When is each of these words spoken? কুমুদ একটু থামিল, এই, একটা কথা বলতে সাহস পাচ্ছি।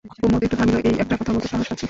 কুমুদ 0.21 0.41
একটু 0.45 0.55
থামিল, 0.59 0.77
এই, 0.89 0.95
একটা 1.03 1.15
কথা 1.19 1.31
বলতে 1.33 1.47
সাহস 1.51 1.65
পাচ্ছি। 1.69 1.79